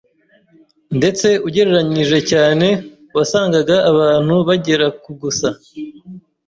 Ndetse 0.97 1.27
ugereranije 1.47 2.17
cyane, 2.31 2.67
wasangaga 3.15 3.75
abantu 3.91 4.35
bagera 4.47 4.87
ku 5.03 5.11
gusa. 5.21 5.49